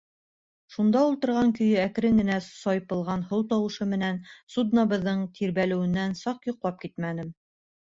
[0.75, 4.19] Шунда ултырған көйө әкрен генә сайпылған һыу тауышы менән
[4.57, 7.33] суднобыҙҙың тирбәлеүенән саҡ йоҡлап китмәнем.